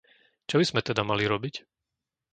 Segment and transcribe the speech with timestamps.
[0.49, 1.55] Čo by sme teda mali robiť?